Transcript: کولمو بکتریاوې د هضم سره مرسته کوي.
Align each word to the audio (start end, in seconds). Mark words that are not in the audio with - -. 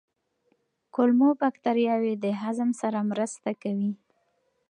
کولمو 0.93 1.29
بکتریاوې 1.41 2.13
د 2.23 2.25
هضم 2.41 2.69
سره 2.81 2.99
مرسته 3.11 3.49
کوي. 3.61 3.91